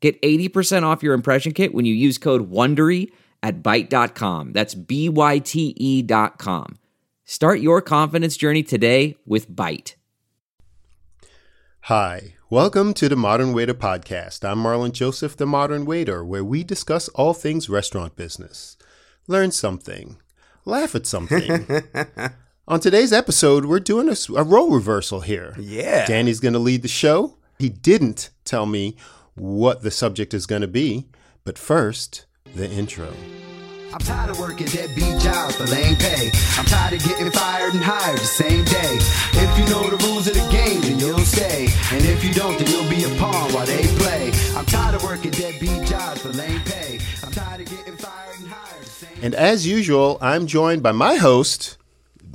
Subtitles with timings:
[0.00, 3.10] Get 80% off your impression kit when you use code WONDERY
[3.42, 4.52] at Byte.com.
[4.52, 6.78] That's B-Y-T-E dot com.
[7.24, 9.94] Start your confidence journey today with Byte.
[11.82, 14.48] Hi, welcome to the Modern Waiter Podcast.
[14.48, 18.76] I'm Marlon Joseph, the Modern Waiter, where we discuss all things restaurant business.
[19.26, 20.18] Learn something,
[20.64, 21.66] laugh at something.
[22.68, 25.56] On today's episode, we're doing a, a role reversal here.
[25.58, 26.06] Yeah.
[26.06, 27.36] Danny's going to lead the show.
[27.58, 28.96] He didn't tell me
[29.40, 31.06] what the subject is going to be,
[31.44, 33.12] but first, the intro.
[33.92, 36.30] I'm tired of working deadbeat jobs for lame pay.
[36.58, 38.98] I'm tired of getting fired and hired the same day.
[39.32, 41.68] If you know the rules of the game, then you'll stay.
[41.92, 44.30] And if you don't, then you'll be a pawn while they play.
[44.54, 47.00] I'm tired of working deadbeat jobs for lame pay.
[47.24, 48.86] I'm tired of getting fired and hired
[49.22, 51.78] And as usual, I'm joined by my host,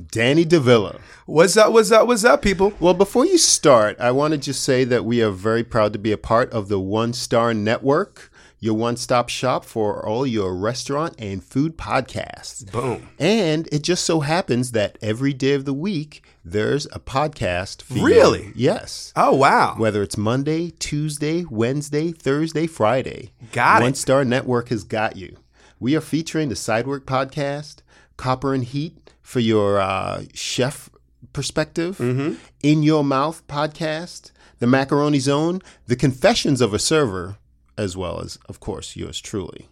[0.09, 0.99] Danny DeVilla.
[1.25, 1.71] What's up?
[1.71, 2.05] What's up?
[2.05, 2.73] What's up, people?
[2.81, 5.99] Well, before you start, I want to just say that we are very proud to
[5.99, 8.29] be a part of the One Star Network,
[8.59, 12.69] your one stop shop for all your restaurant and food podcasts.
[12.69, 13.07] Boom.
[13.17, 17.83] And it just so happens that every day of the week, there's a podcast.
[17.83, 18.05] for you.
[18.05, 18.51] Really?
[18.53, 19.13] Yes.
[19.15, 19.75] Oh wow.
[19.77, 23.31] Whether it's Monday, Tuesday, Wednesday, Thursday, Friday.
[23.53, 23.85] Got it.
[23.85, 25.37] One Star Network has got you.
[25.79, 27.77] We are featuring the Side Work podcast,
[28.17, 30.89] Copper and Heat for your uh, chef
[31.33, 32.35] perspective, Mm-hmm.
[32.61, 37.37] In Yo Mouth podcast, the Macaroni Zone, the Confessions of a Server,
[37.77, 39.67] as well as, of course, yours truly.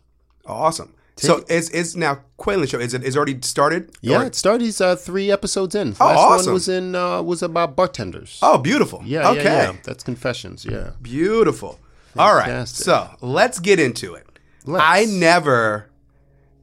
[0.45, 0.93] Awesome.
[1.17, 2.79] So it's it's now Quaylen show.
[2.79, 3.91] Is it is already started?
[4.01, 5.95] Yeah, Or- it started uh, three episodes in.
[5.99, 6.45] Oh, Last awesome.
[6.47, 8.39] one was in uh, was about bartenders.
[8.41, 9.03] Oh, beautiful.
[9.05, 9.43] yeah, Okay.
[9.43, 9.77] yeah, yeah.
[9.83, 10.65] That's Confessions.
[10.65, 10.91] Yeah.
[11.01, 11.79] Beautiful.
[12.17, 12.67] All right.
[12.67, 14.25] So let's get into it.
[14.65, 14.83] Let's.
[14.83, 15.90] I never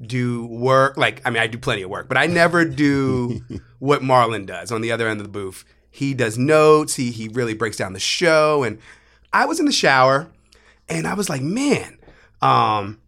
[0.01, 3.41] do work like I mean I do plenty of work, but I never do
[3.79, 5.65] what Marlon does on the other end of the booth.
[5.91, 8.79] He does notes, he he really breaks down the show and
[9.33, 10.31] I was in the shower
[10.89, 11.99] and I was like, man,
[12.43, 13.01] um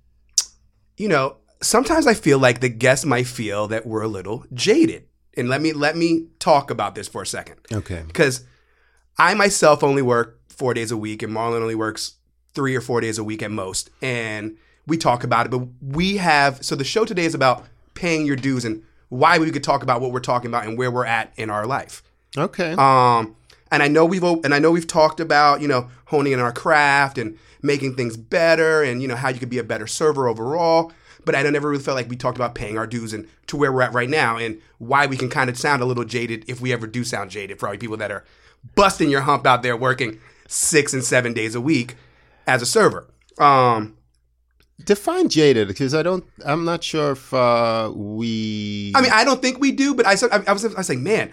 [0.97, 5.07] you know, sometimes I feel like the guests might feel that we're a little jaded.
[5.37, 8.03] And let me let me talk about this for a second Okay.
[8.07, 8.45] because
[9.17, 12.17] I myself only work four days a week, and Marlon only works
[12.53, 13.89] three or four days a week at most.
[14.03, 14.57] And
[14.91, 17.65] we talk about it, but we have so the show today is about
[17.95, 20.91] paying your dues and why we could talk about what we're talking about and where
[20.91, 22.03] we're at in our life.
[22.37, 22.73] Okay.
[22.73, 23.35] Um,
[23.71, 26.53] and I know we've and I know we've talked about you know honing in our
[26.53, 30.29] craft and making things better, and you know how you could be a better server
[30.29, 30.93] overall.
[31.25, 33.71] But I never really felt like we talked about paying our dues and to where
[33.73, 36.61] we're at right now, and why we can kind of sound a little jaded if
[36.61, 38.25] we ever do sound jaded for all you people that are
[38.75, 40.19] busting your hump out there working
[40.49, 41.95] six and seven days a week
[42.47, 43.07] as a server.
[43.39, 43.97] Um,
[44.85, 46.25] Define jaded because I don't.
[46.45, 48.93] I'm not sure if uh, we.
[48.95, 50.89] I mean, I don't think we do, but I, said- I, I was I was
[50.89, 51.31] like, man,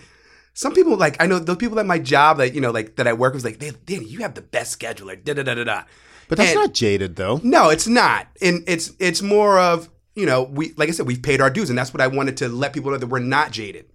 [0.53, 3.07] some people like I know the people at my job that you know like that
[3.07, 5.21] I work with like, "Dan- Danny, you have the best scheduler.
[5.23, 5.83] Da da da da da.
[6.27, 7.39] but that's and- not jaded though.
[7.43, 11.21] No, it's not, and it's it's more of you know we like I said we've
[11.21, 13.51] paid our dues, and that's what I wanted to let people know that we're not
[13.51, 13.85] jaded.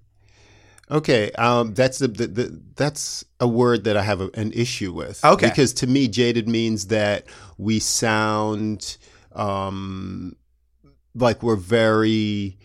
[0.91, 4.93] Okay, um, that's the, the, the that's a word that I have a, an issue
[4.93, 5.25] with.
[5.25, 5.49] Okay.
[5.49, 7.25] because to me, jaded means that
[7.57, 8.99] we sound
[9.35, 10.37] um,
[11.15, 12.57] like we're very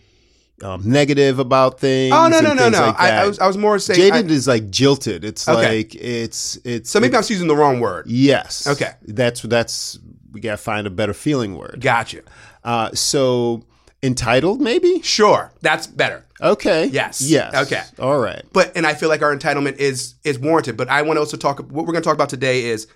[0.62, 2.12] um, negative about things.
[2.14, 2.78] Oh no no no no!
[2.80, 5.24] like I, I was I was more saying jaded I- is like jilted.
[5.24, 5.78] It's Okay.
[5.78, 8.06] like it's it's so maybe I'm using the wrong word.
[8.08, 8.66] yes.
[8.66, 8.92] Okay.
[9.06, 9.98] that's that's
[10.32, 11.78] we gotta find a better feeling word.
[11.80, 12.22] Gotcha.
[12.64, 13.64] Uh, so
[14.02, 15.00] entitled, maybe.
[15.02, 16.24] Sure, that's better.
[16.40, 16.86] Okay.
[16.86, 17.20] Yes.
[17.20, 17.54] Yes.
[17.66, 17.82] Okay.
[17.98, 18.42] All right.
[18.52, 20.76] But and I feel like our entitlement is is warranted.
[20.76, 21.58] But I want to also talk.
[21.58, 22.86] What we're going to talk about today is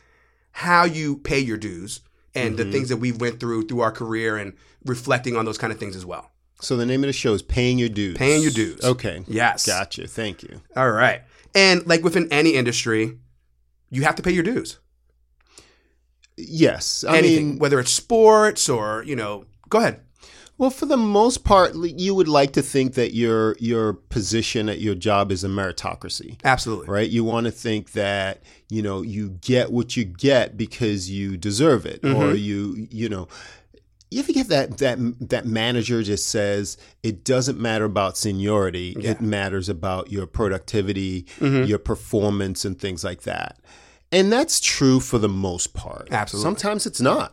[0.53, 2.00] how you pay your dues
[2.34, 2.65] and Mm-hmm.
[2.65, 5.79] the things that we went through through our career and reflecting on those kind of
[5.79, 6.31] things as well.
[6.61, 8.17] So the name of the show is Paying Your Dues.
[8.17, 8.82] Paying Your Dues.
[8.84, 9.25] Okay.
[9.26, 9.67] Yes.
[9.67, 10.06] Gotcha.
[10.06, 10.61] Thank you.
[10.76, 11.23] All right.
[11.55, 13.19] And like within any industry,
[13.90, 14.79] you have to pay your dues.
[16.37, 17.05] Yes.
[17.06, 20.00] I Anything, mean, whether it's sports or you know, go ahead.
[20.58, 24.81] Well, for the most part, you would like to think that your your position at
[24.81, 26.88] your job is a meritocracy, Absolutely.
[26.88, 27.08] right?
[27.08, 31.87] You want to think that you know you get what you get because you deserve
[31.87, 32.20] it, Mm-hmm.
[32.22, 33.28] or you you know.
[34.10, 34.99] You ever get that that
[35.31, 41.64] that manager just says it doesn't matter about seniority; it matters about your productivity, Mm-hmm.
[41.64, 43.58] your performance, and things like that.
[44.12, 46.08] And that's true for the most part.
[46.10, 46.44] Absolutely.
[46.46, 47.32] Sometimes it's not.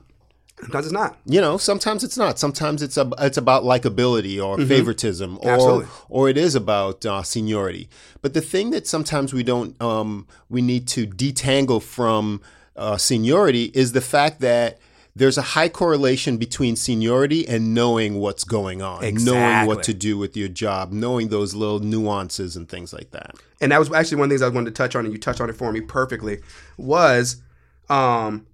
[0.62, 1.18] Sometimes it's not.
[1.26, 2.38] You know, sometimes it's not.
[2.40, 5.50] Sometimes it's a, it's about likability or favoritism, or Mm-hmm.
[5.50, 5.86] Absolutely.
[6.10, 7.90] or it is about uh, seniority.
[8.22, 12.42] But the thing that sometimes we don't um, we need to detangle from
[12.76, 14.80] uh, seniority is the fact that
[15.16, 20.18] there's a high correlation between seniority and knowing what's going on, knowing what to do
[20.18, 23.36] with your job, knowing those little nuances and things like that.
[23.60, 25.20] and that was actually one of the things I wanted to touch on, and you
[25.20, 26.40] touched on it for me perfectly.
[26.78, 27.42] Was,
[27.90, 28.46] um,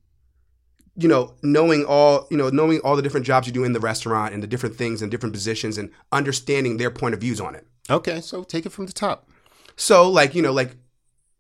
[0.98, 3.80] you know, knowing all, you know, knowing all the different jobs you do in the
[3.80, 7.56] restaurant and the different things and different positions, and understanding their point of views on
[7.56, 7.68] it.
[7.90, 9.30] Okay, so take it from the top.
[9.76, 10.76] So, like, you know, like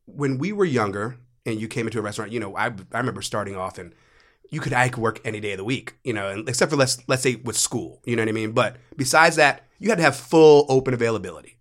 [0.05, 3.21] when we were younger and you came into a restaurant, you know, I I remember
[3.21, 3.93] starting off and
[4.49, 6.77] you could I could work any day of the week, you know, and except for
[6.77, 8.51] let's let's say with school, you know what I mean.
[8.51, 11.57] But besides that, you had to have full open availability.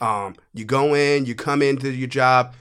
[0.00, 2.54] Um, you go in, you come into your job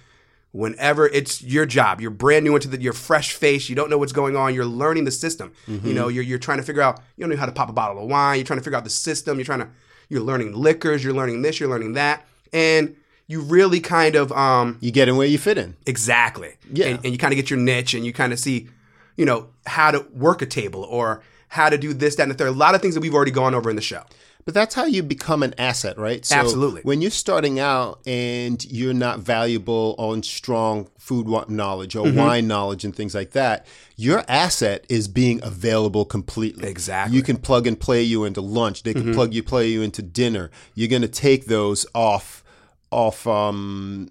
[0.57, 2.01] whenever it's your job.
[2.01, 3.69] You're brand new into the you're fresh face.
[3.69, 4.53] You don't know what's going on.
[4.53, 5.53] You're learning the system.
[5.67, 6.99] You know, you're you're trying to figure out.
[7.15, 8.37] You don't know how to pop a bottle of wine.
[8.37, 9.37] You're trying to figure out the system.
[9.37, 9.69] You're trying to
[10.09, 11.03] you're learning liquors.
[11.03, 11.59] You're learning this.
[11.59, 12.95] You're learning that, and
[13.27, 15.75] you really kind of um You get in where you fit in.
[15.85, 16.87] exactly Yeah.
[16.87, 18.69] and, and you kind of get your niche and you kind of see
[19.15, 22.35] you know how to work a table or how to do this that and the
[22.35, 24.03] third a lot of things that we've already gone over in the show
[24.47, 26.25] But that's how you become an asset, right?
[26.25, 26.79] So Absolutely.
[26.83, 32.17] When you're starting out and you're not valuable on strong food knowledge or Mm-hmm.
[32.17, 33.65] wine knowledge and things like that,
[33.97, 36.69] your asset is being available completely.
[36.69, 37.09] Exactly.
[37.09, 37.17] Mm-hmm.
[37.17, 38.83] You can plug and play you into lunch.
[38.83, 40.49] They can plug you play you into dinner.
[40.75, 42.41] You're going to take those off
[42.89, 44.09] off um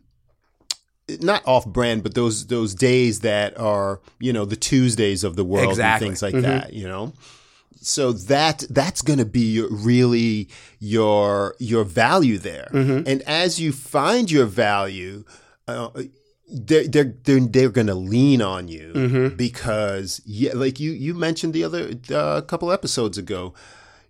[1.23, 5.45] not off brand, but those those days that are you know the Tuesdays of the
[5.45, 6.09] world Exactly.
[6.09, 6.75] and things like that.
[6.75, 7.15] You know,
[7.81, 12.69] so that that's going to be really your your value there.
[13.07, 15.25] And as you find your value,
[15.69, 15.91] uh,
[16.49, 21.55] they're they're they're, they're going to lean on you because yeah, like you you mentioned
[21.55, 23.55] the other uh, couple episodes ago.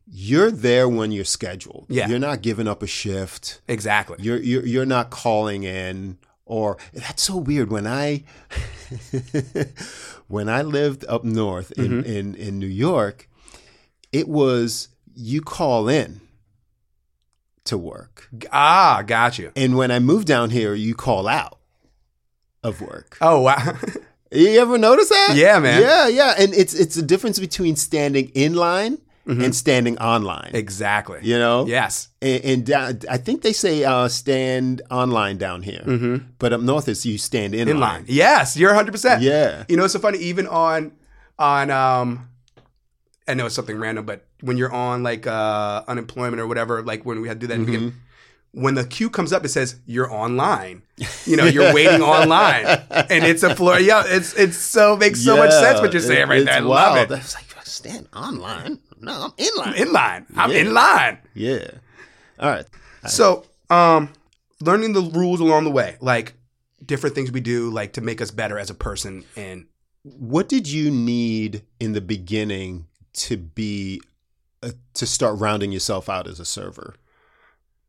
[0.08, 1.86] You're there when you're scheduled.
[1.88, 2.06] Yeah.
[2.08, 3.60] You're not giving up a shift.
[3.66, 8.22] exactly You're you're you're not calling in or that's so weird when I
[10.28, 13.28] when I lived up north in, in, in New York,
[14.18, 16.20] it was you call in
[17.64, 18.28] to work.
[18.52, 21.58] ah got you And when I moved down here, you call out
[22.62, 23.18] of work.
[23.20, 23.76] oh wow
[24.32, 25.34] You ever notice that?
[25.36, 25.80] Yeah, man.
[25.80, 26.34] Yeah, yeah.
[26.36, 28.98] And it's it's the difference between standing in line
[29.28, 30.50] and standing online.
[30.54, 31.66] exactly You know?
[31.66, 35.84] yes And, and down, I think they say uh, stand online down here,
[36.38, 39.64] but up north is you stand in, in line yes you're 100% Yeah.
[39.68, 40.92] you know it's so funny even on
[41.38, 42.28] on um
[43.28, 47.04] i know it's something random but when you're on like uh unemployment or whatever like
[47.04, 47.88] when we had to do that Mm-hmm.
[48.52, 50.82] when the queue comes up it says you're online
[51.26, 52.64] you know you're waiting online
[53.10, 56.02] and it's a floor yeah it's it's so makes so much Yeah, sense what you're
[56.02, 56.96] saying it- right there i wild.
[56.96, 58.78] love it I was like, stand online?
[59.00, 59.74] No, I'm in line.
[59.74, 60.58] in line i'm Yeah.
[60.58, 61.70] in line yeah.
[62.38, 62.64] All right.
[63.06, 64.10] so um
[64.60, 66.32] learning the rules along the way like
[66.84, 69.66] different things we do like to make us better as a person and
[70.04, 72.86] What did you need in the beginning
[73.16, 74.00] to be
[74.62, 76.94] uh, to start rounding yourself out as a server?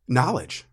[0.07, 0.65] knowledge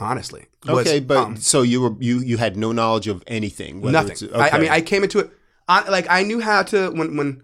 [0.00, 3.80] honestly was, Okay, but um, so you were you you had no knowledge of anything.
[3.80, 4.12] nothing.
[4.12, 5.30] it's- I, I mean, I came into it
[5.68, 7.42] on, like I knew how to when when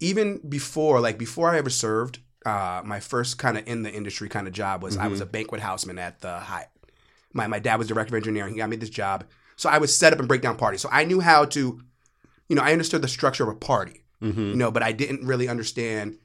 [0.00, 2.20] even before like before I ever served.
[2.44, 5.28] Uh, my first kind of in the industry kind of job was I was Mm-hmm.
[5.28, 6.68] a banquet houseman at the Hyatt.
[7.32, 8.52] My my dad was director of engineering.
[8.52, 9.24] He got me this job,
[9.56, 10.80] so I would set up and break down parties.
[10.80, 11.80] So I knew how to,
[12.48, 14.40] you know, I understood the structure of a party, Mm-hmm.
[14.50, 16.18] you know, but I didn't really understand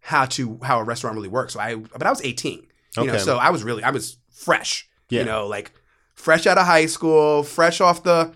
[0.00, 1.52] how to how a restaurant really works.
[1.54, 2.66] So I but I was 18,
[2.98, 5.20] you know, so I was really I was fresh, Yeah.
[5.20, 5.72] you know, like
[6.14, 8.32] fresh out of high school, fresh off the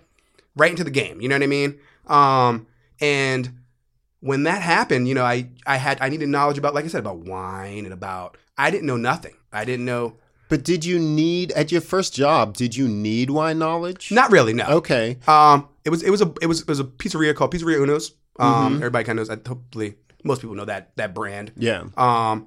[0.56, 1.20] right into the game.
[1.20, 1.78] You know what I mean?
[2.08, 2.66] Um,
[3.00, 3.58] and
[4.20, 7.00] when that happened, you know, I I had I needed knowledge about, like I said,
[7.00, 9.34] about wine and about I didn't know nothing.
[9.52, 10.16] I didn't know
[10.48, 12.56] But did you need at your first job?
[12.56, 14.10] Did you need wine knowledge?
[14.12, 14.64] not really no.
[14.66, 15.18] Okay.
[15.26, 18.12] Um, it was it was a it was it was a pizzeria called Pizzeria Uno's.
[18.38, 18.74] Um, Mm-hmm.
[18.76, 19.38] everybody kind of knows.
[19.38, 21.52] I hopefully most people know that that brand.
[21.56, 21.84] Yeah.
[21.96, 22.46] Um,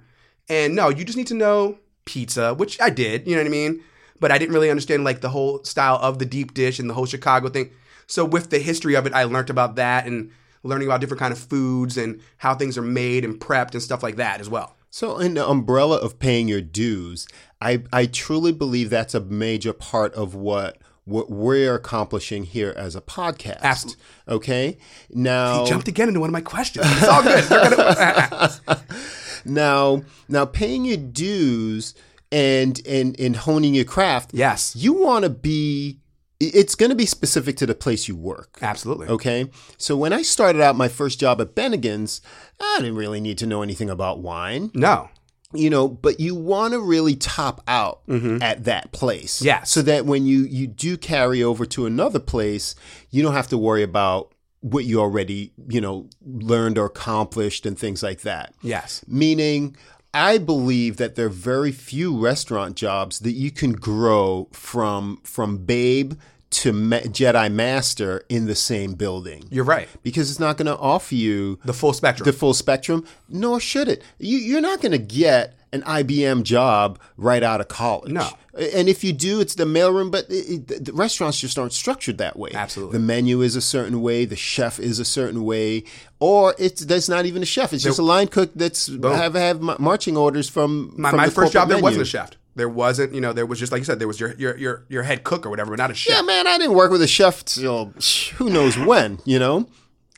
[0.49, 3.27] and no, you just need to know pizza, which I did.
[3.27, 3.83] You know what I mean?
[4.19, 6.93] But I didn't really understand like the whole style of the deep dish and the
[6.93, 7.71] whole Chicago thing.
[8.07, 10.31] So with the history of it, I learned about that and
[10.63, 14.01] learning about different kind of foods and how things are made and prepped and stuff
[14.03, 14.75] like that as well.
[14.89, 17.27] So, in the umbrella of paying your dues,
[17.59, 22.95] I I truly believe that's a major part of what what we're accomplishing here as
[22.95, 23.61] a podcast.
[23.61, 24.01] Absolutely.
[24.27, 24.77] Okay.
[25.11, 26.85] Now, He jumped again into one of my questions.
[26.89, 27.47] It's all good.
[27.47, 28.81] Gonna-
[29.45, 31.93] now, now, paying your dues
[32.31, 34.31] and and and honing your craft.
[34.33, 34.75] yes.
[34.75, 35.99] You want to be
[36.39, 38.57] it's going to be specific to the place you work.
[38.61, 39.07] Absolutely.
[39.07, 39.49] Okay.
[39.77, 42.19] So when I started out my first job at Bennigan's,
[42.59, 45.09] I didn't really need to know anything about wine, No.
[45.57, 48.01] You know, but you want to really top out
[48.41, 49.41] at that place.
[49.41, 49.65] Mm-hmm.
[49.65, 52.75] So that when you, you do carry over to another place,
[53.11, 57.77] you don't have to worry about what you already, you know, learned or accomplished and
[57.77, 58.53] things like that.
[58.61, 59.05] Yes.
[59.07, 59.75] Meaning,
[60.13, 65.57] I believe that there are very few restaurant jobs that you can grow from from
[65.65, 66.13] babe
[66.61, 69.87] to ma- Jedi Master in the same building You're right.
[70.03, 72.25] because it's not going to offer you The full spectrum.
[72.25, 74.03] the full spectrum, nor should it.
[74.19, 78.11] You, you're not going to get an IBM job right out of college.
[78.11, 78.29] No.
[78.53, 82.17] And if you do, it's the mailroom, but it, it, the restaurants just aren't structured
[82.19, 82.51] that way.
[82.53, 82.93] Absolutely.
[82.93, 85.83] The menu is a certain way, the chef is a certain way,
[86.21, 87.73] or it's that's not even a chef.
[87.73, 91.31] It's just a line cook that's have have marching orders from my, from my the
[91.33, 92.31] first job, there wasn't a chef.
[92.55, 94.85] There wasn't, you know, there was just like you said, there was your your your,
[94.87, 96.15] your head cook or whatever, but not a chef.
[96.15, 97.93] Yeah, man, I didn't work with a chef till
[98.37, 99.67] who knows when, you know?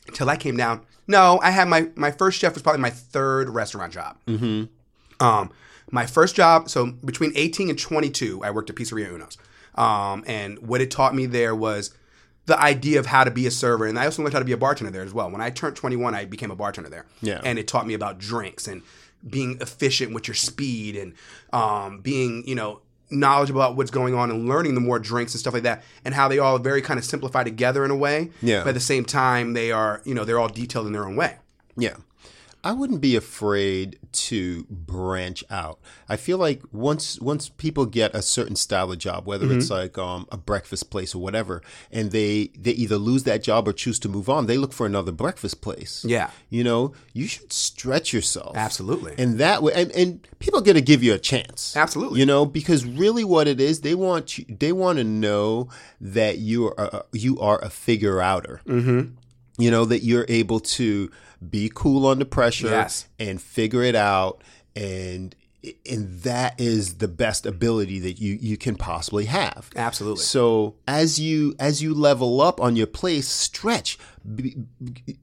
[0.08, 0.82] Until I came down.
[1.08, 4.18] No, I had my my first chef was probably my third restaurant job.
[4.28, 4.66] Mm-hmm.
[5.26, 5.52] Um,
[5.90, 6.70] my first job.
[6.70, 9.38] So between eighteen and twenty two, I worked at Pizzeria Uno's.
[9.76, 11.94] Um, and what it taught me there was
[12.46, 14.52] the idea of how to be a server, and I also learned how to be
[14.52, 15.30] a bartender there as well.
[15.32, 17.06] When I turned twenty one, I became a bartender there.
[17.22, 17.42] Yeah.
[17.44, 18.82] and it taught me about drinks and
[19.28, 21.14] being efficient with your speed and
[21.54, 22.82] um, being, you know.
[23.10, 26.14] Knowledgeable about what's going on and learning the more drinks and stuff like that, and
[26.14, 28.32] how they all very kind of simplify together in a way.
[28.42, 28.64] Yeah.
[28.64, 31.16] But at the same time, they are, you know, they're all detailed in their own
[31.16, 31.38] way.
[31.78, 31.96] Yeah.
[32.68, 33.98] I wouldn't be afraid
[34.28, 35.80] to branch out.
[36.10, 39.74] I feel like once once people get a certain style of job, whether it's Mm-hmm.
[39.84, 43.74] like um, a breakfast place or whatever, and they they either lose that job or
[43.74, 46.04] choose to move on, they look for another breakfast place.
[46.08, 46.30] Yeah.
[46.50, 48.58] You know, you should stretch yourself.
[48.58, 49.14] Absolutely.
[49.18, 51.76] And that way and, and people are gonna give you a chance.
[51.78, 52.20] Absolutely.
[52.20, 55.70] You know, because really what it is, they want you they want to know
[56.02, 59.02] that you are a, you are a figure outer Mm-hmm.
[59.64, 61.10] you know that you're able to
[61.50, 63.08] be cool under pressure Yes.
[63.20, 64.44] and figure it out
[64.76, 65.36] and
[65.90, 70.24] and that is the best ability that you you can possibly have Absolutely.
[70.24, 73.98] so as you as you level up on your place stretch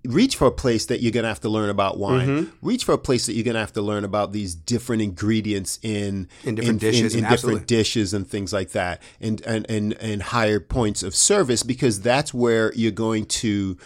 [0.05, 2.67] reach for a place that you're going to have to learn about wine Mm-hmm.
[2.67, 5.79] reach for a place that you're going to have to learn about these different ingredients
[5.83, 9.93] in In different dishes in, and different dishes and things like that and and and,
[9.95, 13.77] and higher points of service because that's where you're going to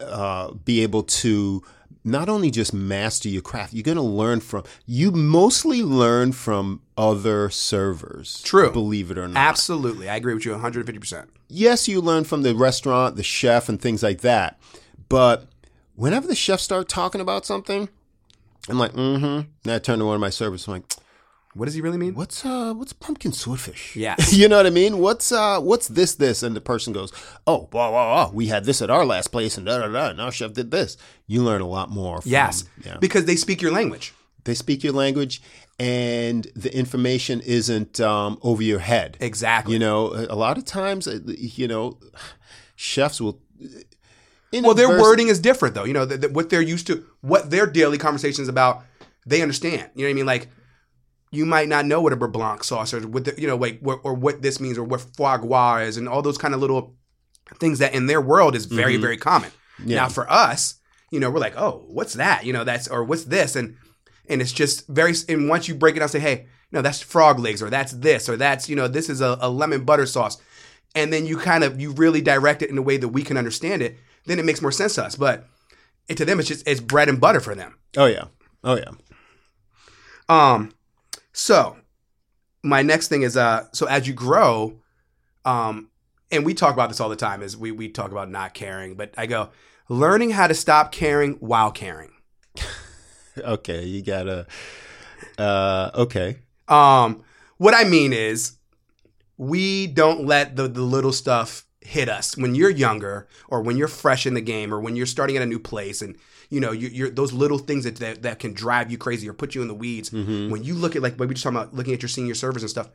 [0.00, 1.62] uh, be able to
[2.04, 6.80] not only just master your craft, you're going to learn from, you mostly learn from
[6.96, 8.42] other servers.
[8.42, 8.70] True.
[8.72, 9.36] Believe it or not.
[9.36, 10.08] Absolutely.
[10.08, 11.26] I agree with you 150%.
[11.48, 14.58] Yes, you learn from the restaurant, the chef, and things like that.
[15.08, 15.46] But
[15.94, 17.88] whenever the chef start talking about something,
[18.68, 19.48] I'm like, mm hmm.
[19.62, 20.66] Then I turn to one of my servers.
[20.66, 20.94] I'm like,
[21.58, 22.14] What does he really mean?
[22.14, 23.96] what's uh what's pumpkin swordfish?
[23.96, 24.14] Yeah.
[24.30, 24.98] you know what I mean?
[24.98, 26.42] What's uh what's this this?
[26.42, 27.12] And the person goes,
[27.46, 28.34] Oh, blah, blah, blah.
[28.34, 30.70] we had this at our last place and da da da and our chef did
[30.70, 30.96] this.
[31.26, 32.64] You learn a lot more from, Yes.
[32.84, 32.96] yeah.
[33.00, 34.14] Because they speak your language.
[34.44, 35.42] They speak your language
[35.80, 39.16] and the information isn't um over your head.
[39.20, 39.72] Exactly.
[39.74, 41.98] You know, a lot of times uh, you know
[42.76, 45.84] chefs will Well, their inadvertent- wording is different, though.
[45.84, 48.84] You know, th- th- what they're used to, what their daily conversations about,
[49.26, 49.90] they understand.
[49.94, 50.26] You know what I mean?
[50.26, 50.48] Like,
[51.30, 53.80] you might not know what a beurre blanc sauce or what the, you know, like,
[53.80, 56.60] what, or what this means or what foie gras is, and all those kind of
[56.60, 56.94] little
[57.58, 59.50] things that in their world is very, very common.
[59.84, 59.96] Yeah.
[59.96, 60.74] Now, for us,
[61.10, 62.44] you know, we're like, oh, what's that?
[62.44, 63.76] You know, that's or what's this, and
[64.28, 65.14] and it's just very.
[65.28, 68.28] And once you break it down, say, hey, no, that's frog legs, or that's this,
[68.28, 70.36] or that's you know, this is a, a lemon butter sauce,
[70.94, 73.36] and then you kind of you really direct it in a way that we can
[73.36, 73.96] understand it.
[74.26, 75.16] Then it makes more sense to us.
[75.16, 75.46] But
[76.08, 77.78] it, to them, it's just it's bread and butter for them.
[77.96, 78.24] Oh yeah.
[78.62, 78.90] Oh yeah.
[80.28, 80.72] Um,
[81.38, 81.76] so
[82.64, 84.80] my next thing is uh, so as you grow,
[85.44, 85.88] um,
[86.32, 87.42] and we talk about this all the time.
[87.42, 89.50] Is we we talk about not caring, but I go
[89.88, 92.10] learning how to stop caring while caring.
[93.38, 94.48] Okay, you gotta
[95.38, 96.38] uh okay.
[96.66, 97.22] Um,
[97.58, 98.56] what I mean is,
[99.36, 103.86] we don't let the, the little stuff hit us when you're younger, or when you're
[103.86, 106.16] fresh in the game, or when you're starting at a new place, and
[106.50, 109.32] you know you, you're those little things that, that that can drive you crazy or
[109.32, 110.12] put you in the weeds.
[110.50, 112.62] When you look at like what we just talking about, looking at your senior servers
[112.62, 112.90] and stuff,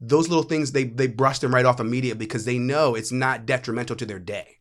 [0.00, 3.46] those little things they they brush them right off immediately because they know it's not
[3.46, 4.56] detrimental to their day.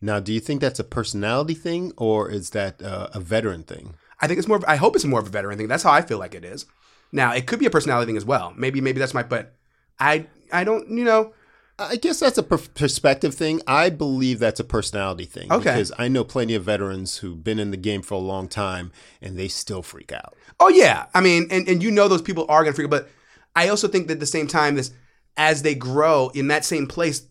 [0.00, 3.94] Now, do you think that's a personality thing or is that uh, a veteran thing?
[4.20, 4.58] I think it's more.
[4.58, 5.68] Of, I hope it's more of a veteran thing.
[5.68, 6.66] That's how I feel like it is.
[7.12, 8.52] Now it could be a personality thing as well.
[8.56, 9.22] Maybe maybe that's my.
[9.22, 9.54] But
[9.98, 11.32] I I don't you know.
[11.78, 13.60] I guess that's a per- perspective thing.
[13.66, 15.52] I believe that's a personality thing.
[15.52, 15.72] Okay.
[15.72, 18.92] Because I know plenty of veterans who've been in the game for a long time
[19.20, 20.34] and they still freak out.
[20.58, 23.10] Oh yeah, I mean, and, and you know those people are gonna freak, out, but
[23.54, 24.92] I also think that at the same time, this
[25.36, 27.26] as they grow in that same place,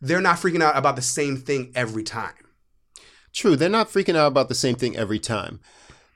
[0.00, 2.34] they're not freaking out about the same thing every time.
[3.32, 5.60] True, they're not freaking out about the same thing every time.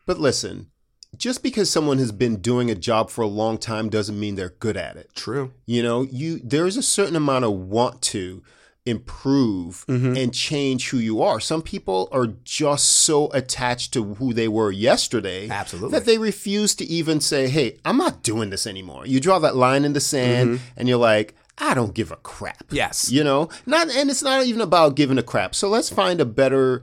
[0.07, 0.72] But listen,
[1.17, 4.51] just because someone has been doing a job for a long time doesn't mean they're
[4.59, 5.11] good at it.
[5.15, 5.53] True.
[5.67, 8.43] You know, you there is a certain amount of want to
[8.85, 10.17] improve mm-hmm.
[10.17, 11.39] and change who you are.
[11.39, 15.99] Some people are just so attached to who they were yesterday Absolutely.
[15.99, 19.57] that they refuse to even say, "Hey, I'm not doing this anymore." You draw that
[19.57, 20.65] line in the sand mm-hmm.
[20.77, 23.11] and you're like, "I don't give a crap." Yes.
[23.11, 25.55] You know, not and it's not even about giving a crap.
[25.55, 26.83] So let's find a better,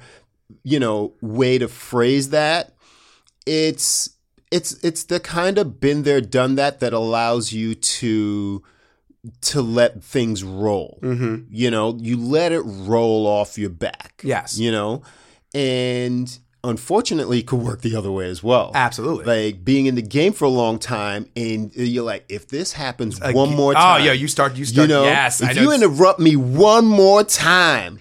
[0.63, 2.75] you know, way to phrase that.
[3.45, 4.12] It's
[4.51, 8.63] it's it's the kind of been there done that that allows you to
[9.41, 11.00] to let things roll.
[11.01, 11.46] Mm-hmm.
[11.51, 14.22] You know, you let it roll off your back.
[14.24, 14.58] Yes.
[14.58, 15.01] You know,
[15.53, 18.72] and unfortunately, it could work the other way as well.
[18.74, 19.25] Absolutely.
[19.25, 23.18] Like being in the game for a long time, and you're like, if this happens
[23.20, 24.01] Again- one more time.
[24.01, 26.86] Oh, yeah, you start- you start- you know, yes, I if you interrupt me one
[26.86, 28.00] more time,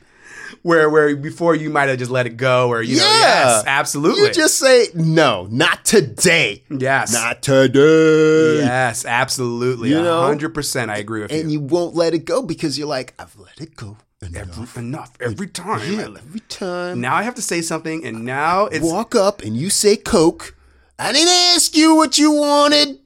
[0.63, 3.21] where where before you might have just let it go or you know yeah,
[3.57, 6.63] yes absolutely You just say no, not today.
[6.71, 8.59] yes Not today.
[8.59, 10.23] yes absolutely You know?
[10.23, 13.15] 100% I agree with And you and you won't let it go because you're like,
[13.19, 14.77] I've let it go every, enough.
[14.77, 17.01] enough every time Yeah, every time.
[17.01, 20.55] now I have to say something and now it's walk up and you say Coke.
[20.99, 22.99] I didn't ask you what you wanted.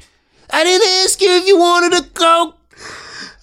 [0.50, 2.58] I didn't ask you if you wanted a Coke.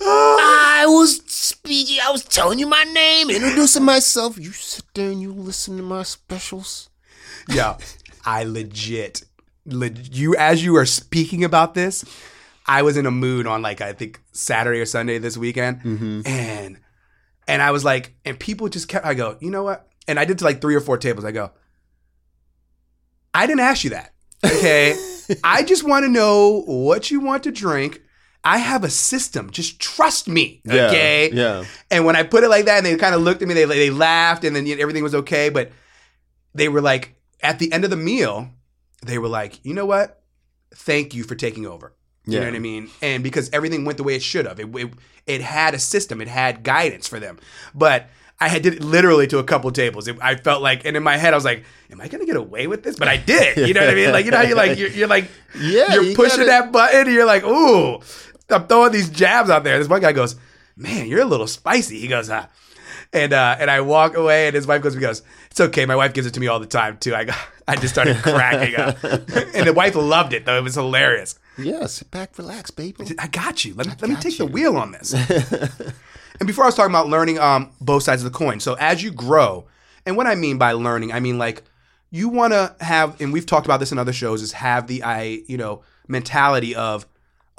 [0.01, 0.82] Ah.
[0.82, 2.00] I was speaking.
[2.03, 4.38] I was telling you my name, introducing myself.
[4.38, 6.89] You sit there and you listen to my specials.
[7.48, 7.77] yeah
[8.25, 9.24] I legit
[9.65, 12.06] le- you as you are speaking about this
[12.65, 16.22] I was in a mood on like I think Saturday or Sunday this weekend mm-hmm.
[16.25, 16.79] and
[17.48, 20.25] and I was like and people just kept I go you know what and I
[20.25, 21.51] did to like three or four tables I go
[23.34, 24.13] I didn't ask you that
[24.46, 24.96] okay
[25.44, 28.01] I just want to know what you want to drink
[28.43, 31.65] I have a system just trust me okay Yeah.
[31.91, 33.65] and when I put it like that, and they kind of looked at me, they
[33.65, 35.50] they laughed, and then you know, everything was okay.
[35.50, 35.72] But
[36.55, 38.50] they were like, at the end of the meal,
[39.05, 40.22] they were like, you know what?
[40.74, 41.93] Thank you for taking over.
[42.25, 42.89] You know what I mean?
[43.01, 44.93] And because everything went the way it should have, it, it
[45.25, 47.39] it had a system, it had guidance for them.
[47.73, 48.08] But
[48.39, 50.08] I had did it literally to a couple tables.
[50.08, 52.36] It, I felt like, and in my head, I was like, "Am I gonna get
[52.38, 53.58] away with this?" But I did.
[53.67, 54.12] You know what I mean?
[54.12, 55.25] Like you know how you like you're, you're like
[55.60, 57.02] Yeah, you're you pushing gotta- that button.
[57.08, 57.99] And you're like, "Ooh."
[58.49, 59.77] I'm throwing these jabs out there.
[59.79, 60.35] This one guy goes,
[60.75, 62.47] "Man, you're a little spicy." He goes, "Ah,"
[63.13, 65.85] and uh, and I walk away, and his wife goes, "He goes, it's okay.
[65.85, 67.27] My wife gives it to me all the time too." I
[67.67, 70.57] I just started cracking up, and the wife loved it though.
[70.57, 71.38] It was hilarious.
[71.57, 71.85] Yeah.
[71.88, 73.05] Sit back, relax, baby.
[73.19, 73.73] I got you.
[73.73, 75.13] Let me let me take the wheel on this.
[75.13, 78.59] and before I was talking about learning um, both sides of the coin.
[78.59, 79.67] So as you grow,
[80.05, 81.63] and what I mean by learning, I mean like
[82.12, 85.03] you want to have, and we've talked about this in other shows, is have the
[85.03, 87.05] I you know mentality of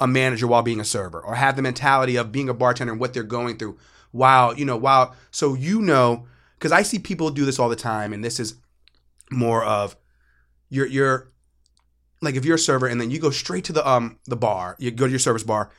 [0.01, 2.99] a manager while being a server, or have the mentality of being a bartender and
[2.99, 3.77] what they're going through
[4.11, 6.27] while you know while so you know
[6.61, 8.55] because I see people do this all the time, and this is
[9.31, 9.95] more of
[10.69, 11.31] you're you're
[12.21, 14.75] like if you're a server and then you go straight to the um the bar,
[14.79, 15.71] you go to your service bar,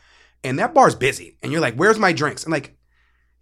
[0.43, 2.77] and that bar's busy, and you're like, "Where's my drinks?" And like,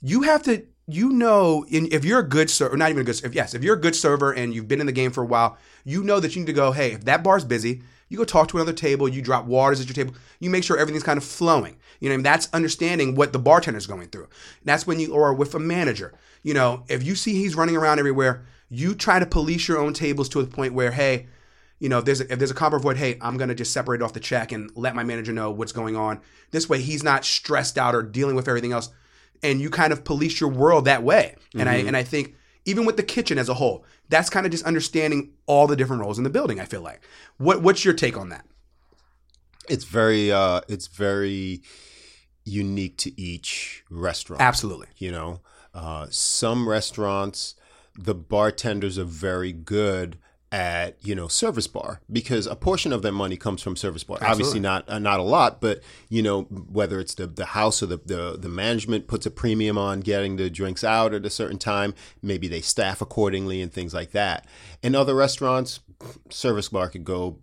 [0.03, 3.35] you have to, you know, if you're a good server, not even a good, server,
[3.35, 5.57] yes, if you're a good server and you've been in the game for a while,
[5.85, 8.49] you know that you need to go, "Hey, if that bar's busy." You go talk
[8.49, 9.09] to another table.
[9.09, 10.15] You drop waters at your table.
[10.41, 11.77] You make sure everything's kind of flowing.
[12.01, 12.25] You know, I mean?
[12.25, 14.29] that's understanding what the bartender's going through.
[14.65, 16.13] That's when you, or with a manager.
[16.43, 19.95] You know, if you see he's running around everywhere, you try to police your own
[19.95, 21.29] tables to a point where, hey,
[21.79, 24.03] you know, if there's a, if there's a combo void, hey, I'm gonna just separate
[24.03, 26.21] off the check and let my manager know what's going on.
[26.51, 28.91] This way, he's not stressed out or dealing with everything else,
[29.43, 31.37] and you kind of police your world that way.
[31.55, 31.89] And I mm-hmm.
[31.89, 32.35] and I think
[32.71, 36.03] even with the kitchen as a whole, that's kind of just understanding all the different
[36.03, 36.61] roles in the building.
[36.61, 37.01] I feel like.
[37.37, 38.47] What what's your take on that?
[39.69, 40.33] It's very.
[40.33, 41.63] uh It's very
[42.45, 44.41] unique to each restaurant.
[44.41, 44.89] Absolutely.
[44.97, 45.41] You know,
[45.75, 47.55] uh, some restaurants,
[47.97, 50.19] the bartenders are very good
[50.53, 54.19] at you know service bar because a portion of their money comes from service bar.
[54.21, 57.87] Obviously, not uh, not a lot, but you know whether it's the the house or
[57.87, 61.59] the, the the management puts a premium on getting the drinks out at a certain
[61.59, 61.95] time.
[62.23, 64.47] Maybe they staff accordingly and things like that.
[64.83, 65.81] In other restaurants,
[66.31, 67.39] service bar could go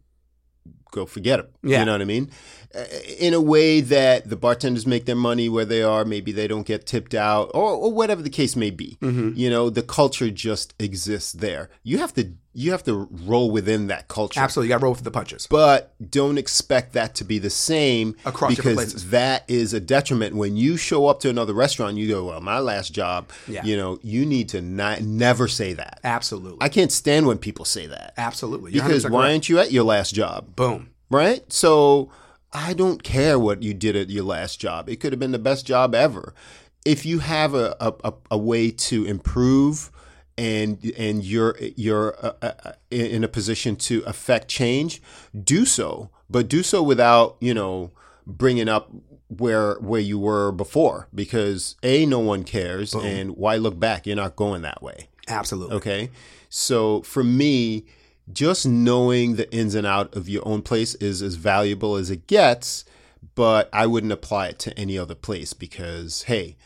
[0.91, 1.52] go forget it.
[1.63, 1.80] Yeah.
[1.80, 2.32] You know what I mean?
[2.74, 2.84] Uh,
[3.20, 6.65] In a way that the bartenders make their money where they are, maybe they don't
[6.65, 8.98] get tipped out, or, or whatever the case may be.
[9.02, 9.32] Mm-hmm.
[9.36, 11.70] You know, the culture just exists there.
[11.84, 14.39] You have to you have to roll within that culture.
[14.39, 15.47] Absolutely, you got to roll with the punches.
[15.49, 20.36] But don't expect that to be the same Across because that is a detriment.
[20.36, 23.63] When you show up to another restaurant, you go, "Well, my last job." Yeah.
[23.63, 25.99] You know, you need to not never say that.
[26.03, 28.71] Absolutely, I can't stand when people say that absolutely.
[28.73, 30.55] You're because why aren't you at your last job?
[30.55, 30.89] Boom.
[31.12, 31.51] right?
[31.53, 32.10] So
[32.53, 34.89] I don't care what you did at your last job.
[34.89, 36.33] It could have been the best job ever.
[36.86, 39.91] if you have a, a- a way to improve
[40.38, 45.02] and and you're you're uh, uh, in a position to affect change,
[45.43, 47.91] do so, but do so without you know
[48.26, 48.91] bringing up
[49.30, 54.06] where where you were before because a no one cares and why look back?
[54.06, 55.10] You're not going that way.
[55.28, 55.76] Absolutely.
[55.76, 56.10] Okay.
[56.50, 57.86] So for me,
[58.32, 62.28] just knowing the ins and out of your own place is as valuable as it
[62.28, 62.86] gets,
[63.36, 66.58] but I wouldn't apply it to any other place because, hey,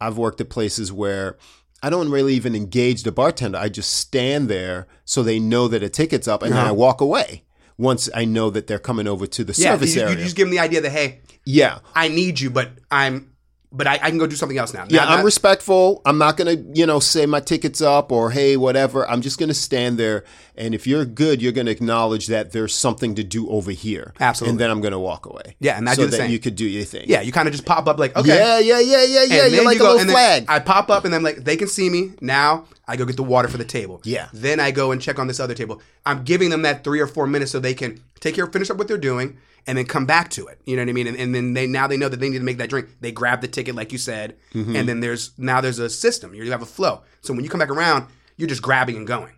[0.00, 1.36] I've worked at places where
[1.82, 3.58] I don't really even engage the bartender.
[3.58, 6.74] I just stand there so they know that a ticket's up and then I uh-huh.
[6.74, 7.44] walk away
[7.76, 10.48] once I know that they're coming over to the Yeah, service you, you just give
[10.48, 11.78] them the idea that hey, yeah.
[11.94, 13.32] I need you, but I'm,
[13.70, 14.86] but I, I can go do something else now.
[14.88, 16.00] Yeah, Not- I'm respectful.
[16.06, 19.08] I'm not gonna, you know, say my ticket's up or hey, whatever.
[19.08, 20.24] I'm just gonna stand there,
[20.56, 24.14] and if you're good, you're gonna acknowledge that there's something to do over here.
[24.20, 24.52] Absolutely.
[24.52, 25.56] and then I'm gonna walk away.
[25.60, 26.30] Yeah, and I so do the that same.
[26.30, 27.04] you could do your thing.
[27.08, 29.44] yeah, you kind of just pop up like okay, yeah, yeah, yeah, yeah, yeah.
[29.44, 30.44] And You're like you a go- little and then flag.
[30.48, 32.64] I pop up and then like they can see me now.
[32.90, 34.00] I go get the water for the table.
[34.04, 34.28] Yeah.
[34.32, 35.82] Then I go and check on this other table.
[36.06, 38.78] I'm giving them that three or four minutes so they can take care, finish up
[38.78, 39.36] what they're doing,
[39.68, 40.60] and then come back to it.
[40.66, 41.06] You know what I mean?
[41.06, 42.88] And, and then they now they know that they need to make that drink.
[43.00, 44.74] They grab the ticket like you said, Mm-hmm.
[44.74, 46.34] and then there's now there's a system.
[46.34, 47.02] You have a flow.
[47.20, 49.34] So when you come back around, you're just grabbing and going.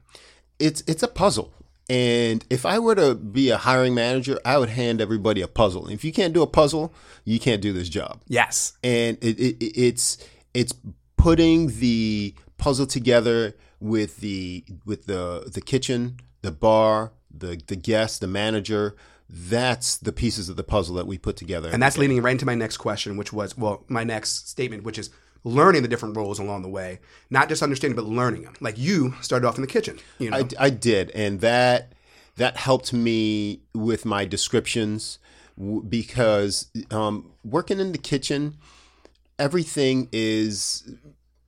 [0.58, 1.52] it's it's a puzzle.
[1.90, 5.88] And if I were to be a hiring manager, I would hand everybody a puzzle.
[5.88, 8.20] If you can't do a puzzle, you can't do this job.
[8.28, 8.74] Yes.
[8.84, 10.18] and it, it, it- it's
[10.54, 10.72] it's
[11.16, 18.20] putting the puzzle together with the with the the kitchen, the bar, the the guest,
[18.20, 18.94] the manager.
[19.32, 21.70] That's the pieces of the puzzle that we put together.
[21.72, 24.98] And that's leading right into my next question, which was, well, my next statement, which
[24.98, 25.10] is
[25.44, 26.98] learning the different roles along the way,
[27.30, 28.54] not just understanding, but learning them.
[28.60, 30.38] Like you started off in the kitchen, you know.
[30.38, 31.92] I, I did, and that
[32.36, 35.18] that helped me with my descriptions
[35.88, 38.56] because um, working in the kitchen,
[39.38, 40.90] everything is,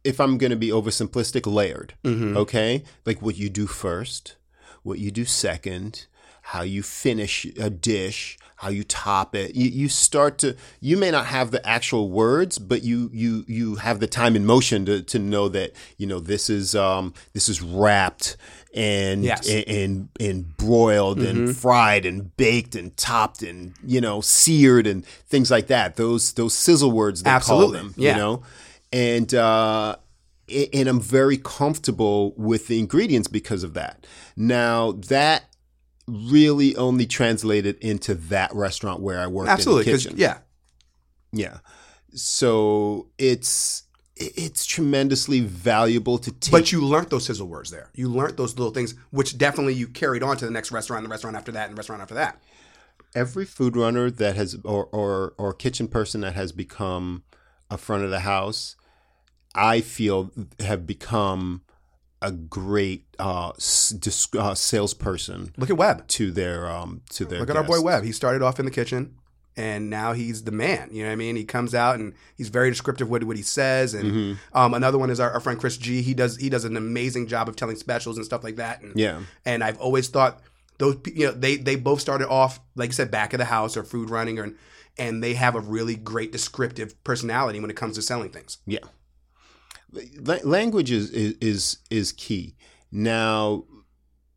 [0.04, 1.94] if I'm going to be oversimplistic, layered.
[2.36, 4.36] Okay, like what you do first,
[4.82, 6.06] what you do second,
[6.52, 9.54] how you finish a dish, how you top it.
[9.56, 10.54] You, you start to.
[10.80, 14.46] You may not have the actual words, but you you you have the time and
[14.46, 18.36] motion to, to know that you know this is um this is wrapped
[18.74, 19.48] and Yes.
[19.48, 25.06] and and, and broiled and fried and baked and topped and you know seared and
[25.06, 25.96] things like that.
[25.96, 27.78] Those those sizzle words they Absolutely.
[27.78, 27.94] call them.
[27.96, 28.10] Yeah.
[28.12, 28.42] You know,
[28.92, 29.96] and uh,
[30.74, 34.06] and I'm very comfortable with the ingredients because of that.
[34.36, 35.44] Now that
[36.12, 39.90] really only translated into that restaurant where I worked Absolutely.
[39.90, 40.38] in Because, yeah.
[41.33, 41.59] Yeah.
[42.14, 43.85] So it's
[44.16, 46.53] it's tremendously valuable to take.
[46.53, 47.88] But you learned those sizzle words there.
[47.94, 51.09] You learned those little things, which definitely you carried on to the next restaurant, the
[51.09, 52.40] restaurant after that, and the restaurant after that.
[53.14, 57.22] every food runner that has or, or or kitchen person that has become
[57.70, 58.77] a front of the house,
[59.55, 61.62] I feel have become
[62.22, 66.06] a great uh, s- dis- uh, salesperson Look at Webb.
[66.08, 67.85] to their um to their Look at our boy guests.
[67.85, 68.04] Webb.
[68.04, 69.16] He started off in the kitchen,
[69.56, 70.88] and now he's the man.
[70.92, 71.37] You know what I mean?
[71.37, 73.92] He comes out and he's very descriptive with what he says.
[73.94, 74.56] And Mm-hmm.
[74.56, 76.02] um, another one is our, our friend Chris G.
[76.02, 78.80] He does he does an amazing job of telling specials and stuff like that.
[78.82, 79.20] And Yeah.
[79.44, 80.40] and I've always thought
[80.78, 83.76] those you know they they both started off like you said back of the house
[83.76, 84.52] or food running or
[84.98, 88.58] and they have a really great descriptive personality when it comes to selling things.
[88.66, 88.80] Yeah.
[89.92, 92.55] La- language is, is is key.
[92.90, 93.64] Now,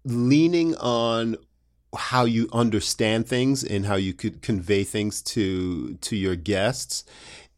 [0.04, 1.38] leaning on
[1.96, 7.04] how you understand things and how you could convey things to to your guests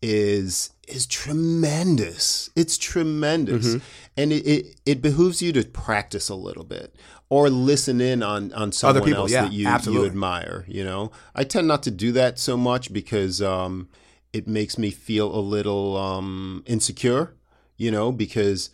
[0.02, 2.50] is is tremendous.
[2.56, 3.76] It's tremendous,
[4.16, 6.96] and it, it it behooves you to practice a little bit
[7.30, 10.66] or listen in on on someone people, else yeah, that you you admire.
[10.68, 13.90] You know, I tend not to do that so much because um,
[14.34, 17.34] it makes me feel a little um, insecure.
[17.78, 18.70] You know, because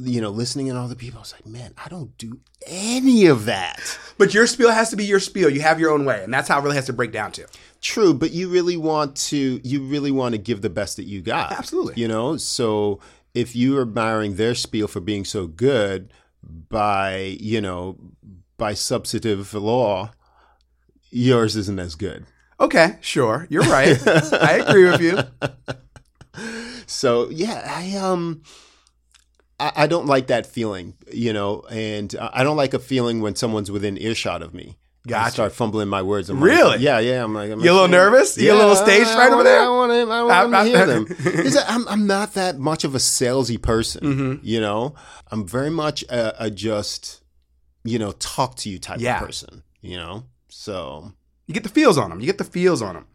[0.00, 3.26] you know, listening in all the people, I was like, man, I don't do any
[3.26, 3.98] of that.
[4.16, 5.50] But your spiel has to be your spiel.
[5.50, 7.46] You have your own way, and that's how it really has to break down to.
[7.80, 11.20] True, but you really want to you really want to give the best that you
[11.20, 11.52] got.
[11.52, 11.94] Absolutely.
[12.00, 13.00] You know, so
[13.34, 16.12] if you are admiring their spiel for being so good
[16.68, 17.98] by, you know,
[18.56, 20.12] by substantive law,
[21.10, 22.26] yours isn't as good.
[22.60, 23.98] Okay, sure, you're right.
[24.06, 25.18] I agree with you.
[26.92, 28.42] So yeah, I um,
[29.58, 33.34] I, I don't like that feeling, you know, and I don't like a feeling when
[33.36, 34.76] someone's within earshot of me.
[35.12, 36.30] I start fumbling my words.
[36.30, 36.62] I'm Really?
[36.62, 37.24] Like, yeah, yeah.
[37.24, 38.38] I'm like, I'm You a little nervous?
[38.38, 39.60] You a little stage right over there?
[39.60, 40.10] I want him.
[40.12, 40.86] I want him to hear
[41.50, 41.64] them.
[41.66, 44.00] I'm, I'm not that much of a salesy person.
[44.04, 44.46] Mm-hmm.
[44.46, 44.94] You know,
[45.32, 47.20] I'm very much a, a just,
[47.82, 49.18] you know, talk to you type Yeah.
[49.20, 49.64] of person.
[49.80, 51.10] You know, so
[51.48, 52.20] You get the feels on them.
[52.20, 53.06] You get the feels on them.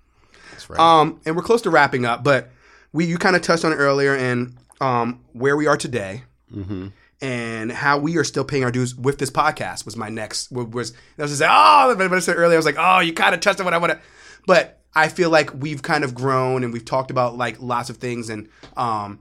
[0.52, 0.78] that's right.
[0.78, 2.50] Um, and we're close to wrapping up, but
[2.93, 6.23] we you kind of touched on it earlier and um, where we are today
[6.56, 6.88] Mm-hmm.
[7.21, 10.67] and how we are still paying our dues with this podcast was my next was,
[10.67, 13.12] was I was just say oh but I said earlier I was like oh you
[13.12, 14.00] kind of touched on what I want to
[14.45, 17.97] but I feel like we've kind of grown and we've talked about like lots of
[17.97, 18.47] things and
[18.78, 19.19] um,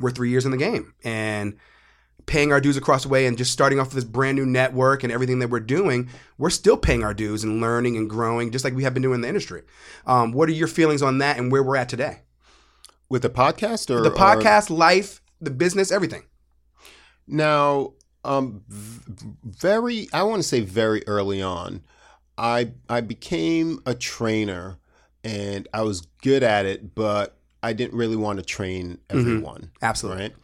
[0.00, 1.56] we're three years in the game and
[2.26, 5.02] paying our dues across the way and just starting off with this brand new network
[5.02, 8.64] and everything that we're doing, we're still paying our dues and learning and growing just
[8.64, 9.62] like we have been doing in the industry.
[10.06, 12.20] Um, what are your feelings on that and where we're at today?
[13.10, 16.22] With the podcast or The or- podcast, life, the business, everything.
[17.26, 17.92] Now,
[18.24, 21.82] um, v- very, I want to say very early on,
[22.38, 24.78] I I became a trainer,
[25.24, 29.70] and I was good at it, but I didn't really want to train everyone.
[29.82, 30.22] Absolutely.
[30.22, 30.34] Right,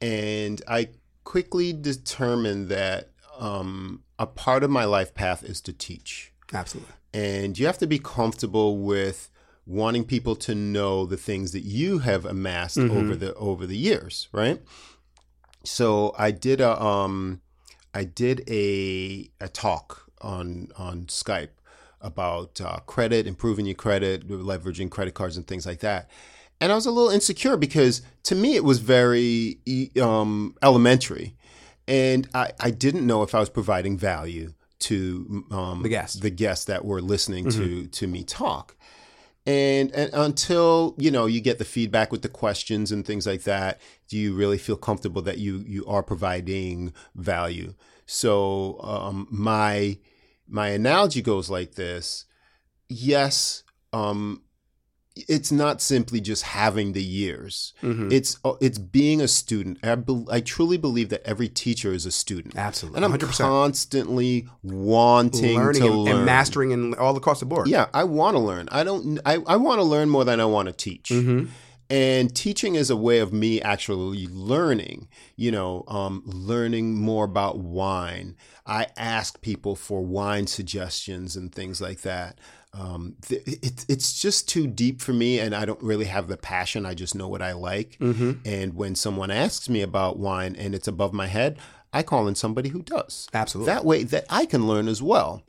[0.00, 0.88] and I
[1.24, 6.92] quickly determined that um, a part of my life path is to teach, Absolutely.
[7.14, 9.30] and you have to be comfortable with
[9.68, 14.28] wanting people to know the things that you have amassed over the over the years,
[14.32, 14.60] right?
[15.64, 17.40] So I did a um
[17.94, 21.50] I did a a talk on on Skype
[22.00, 26.08] about uh, credit, improving your credit, leveraging credit cards and things like that.
[26.60, 29.58] And I was a little insecure because to me it was very
[30.00, 31.36] um, elementary,
[31.86, 36.20] and I, I didn't know if I was providing value to um, The guests.
[36.20, 38.76] the guests that were listening to to me talk.
[39.48, 43.44] And, and until you know you get the feedback with the questions and things like
[43.44, 47.72] that, do you really feel comfortable that you you are providing value?
[48.04, 49.96] So um, my
[50.46, 52.26] my analogy goes like this:
[52.90, 54.42] Yes, um,
[55.28, 57.72] it's not simply just having the years.
[57.82, 58.12] Mhm.
[58.12, 59.78] It's uh, it's being a student.
[59.82, 62.56] I, bel I truly believe that every teacher is a student.
[62.56, 62.98] Absolutely.
[62.98, 63.38] And I'm 100%.
[63.38, 66.16] constantly wanting Learning to and, learn.
[66.18, 67.68] and mastering and all across the board.
[67.68, 68.68] Yeah, I want to learn.
[68.70, 69.18] I don't.
[69.26, 71.08] I, I want to learn more than I want to teach.
[71.10, 71.48] Mhm.
[71.90, 75.08] And teaching is a way of me actually learning.
[75.36, 78.36] You know, um, learning more about wine.
[78.66, 82.38] I ask people for wine suggestions and things like that.
[82.78, 86.36] Um, th- it, it's just too deep for me, and I don't really have the
[86.36, 86.86] passion.
[86.86, 87.98] I just know what I like.
[87.98, 88.32] Mm-hmm.
[88.44, 91.58] And when someone asks me about wine and it's above my head,
[91.92, 93.28] I call in somebody who does.
[93.34, 93.72] Absolutely.
[93.72, 95.42] That way, that I can learn as well.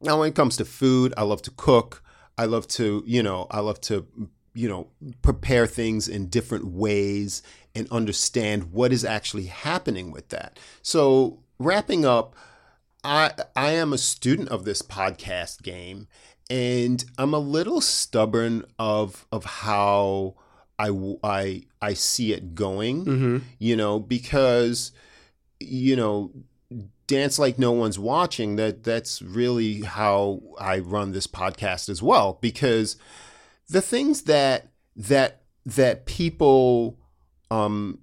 [0.00, 2.02] Now, when it comes to food, I love to cook.
[2.36, 4.06] I love to, you know, I love to,
[4.54, 4.88] you know,
[5.22, 7.42] prepare things in different ways
[7.74, 10.58] and understand what is actually happening with that.
[10.82, 12.34] So, wrapping up,
[13.04, 16.08] I I am a student of this podcast game,
[16.50, 20.34] and I'm a little stubborn of of how
[20.78, 20.90] I
[21.22, 23.04] I I see it going.
[23.04, 23.38] Mm-hmm.
[23.58, 24.92] You know, because
[25.60, 26.32] you know
[27.06, 32.38] dance like no one's watching that that's really how i run this podcast as well
[32.40, 32.96] because
[33.68, 36.96] the things that that that people
[37.50, 37.98] um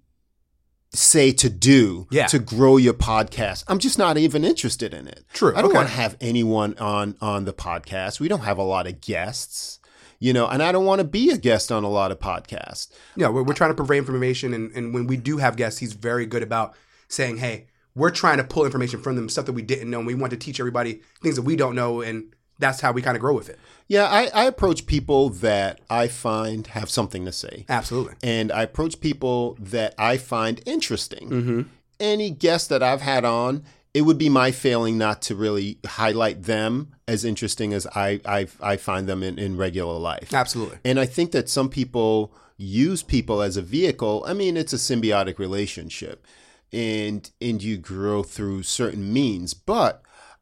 [0.98, 2.26] say to do Yeah.
[2.28, 5.52] to grow your podcast i'm just not even interested in it True.
[5.56, 5.78] i don't Okay.
[5.78, 9.80] want to have anyone on on the podcast we don't have a lot of guests
[10.20, 12.88] you know and i don't want to be a guest on a lot of podcasts
[13.16, 15.94] Yeah, we're, we're trying to provide information, and, and when we do have guests, he's
[15.94, 16.74] very good about
[17.08, 20.08] saying, "Hey, we're trying to pull information from them, stuff that we didn't know, and
[20.08, 23.16] we want to teach everybody things that we don't know, and that's how we kind
[23.16, 27.32] of grow with it." yeah I, I approach people that i find have something to
[27.32, 28.16] say Absolutely.
[28.24, 31.30] and I approach people that I find interesting.
[31.30, 31.62] Mm-hmm.
[32.00, 36.44] Any guest that I've had on, it would be my failing not to really highlight
[36.44, 40.34] them as interesting as I I, I find them in, in regular life.
[40.34, 40.78] Absolutely.
[40.86, 44.24] And I think that some people use people as a vehicle.
[44.28, 46.26] I mean, it's a symbiotic relationship,
[46.72, 49.54] and and you grow through certain means.
[49.54, 50.02] But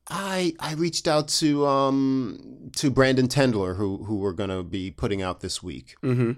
[0.10, 4.92] I I reached out to um to Brandon Tendler, who who we're going to be
[4.92, 5.96] putting out this week.
[6.04, 6.34] Mm-hmm.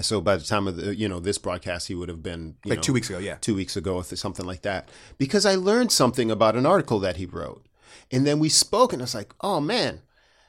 [0.00, 2.70] So by the time of the you know this broadcast, he would have been you
[2.70, 3.36] Like know, two weeks ago, yeah.
[3.40, 7.24] two weeks ago, something like that, because I learned something about an article that he
[7.24, 7.66] wrote,
[8.10, 10.00] and then we spoke, and I was like, oh man,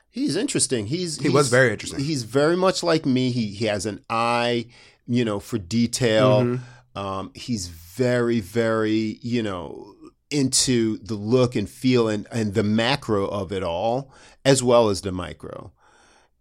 [0.10, 0.88] he's interesting.
[0.88, 2.04] He's He was very interesting.
[2.04, 3.32] He's very much like me.
[3.32, 4.66] He he has an eye,
[5.06, 6.42] you know, for detail.
[6.42, 7.00] Mm-hmm.
[7.00, 9.94] Um, he's very very you know
[10.32, 14.12] into the look and feel and and the macro of it all,
[14.46, 15.72] as well as the micro,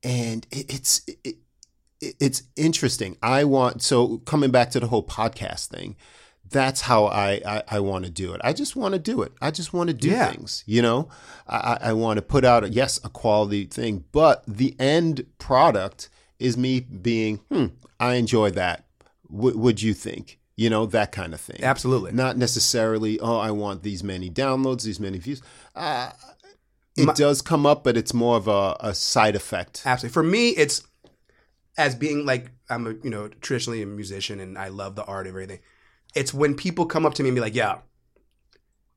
[0.03, 1.03] and it, it's.
[1.07, 1.37] It, it-
[2.21, 3.17] it's interesting.
[3.23, 5.97] I want so coming back to the whole podcast thing.
[6.49, 8.41] That's how I I, I want to do it.
[8.45, 9.33] I just want to do it.
[9.41, 10.31] I just want to do Yeah.
[10.31, 10.63] things.
[10.67, 11.09] You know,
[11.49, 15.25] I, I I want to put out a, yes a quality thing, but the end
[15.39, 17.69] product is me being hmm.
[17.99, 18.85] I enjoy that.
[19.35, 20.39] W- would you think?
[20.57, 21.63] You know that kind of thing.
[21.63, 22.13] Absolutely.
[22.13, 23.21] Not necessarily.
[23.21, 25.43] Oh, I want these many downloads, these many views.
[25.75, 26.11] Uh,
[26.97, 29.83] it My- does come up, but it's more of a, a side effect.
[29.85, 30.15] Absolutely.
[30.15, 30.83] For me, it's
[31.77, 35.27] as being like I'm a you know traditionally a musician and I love the art
[35.27, 35.59] of everything.
[36.15, 37.81] It's when people come up to me and be like, "Yeah,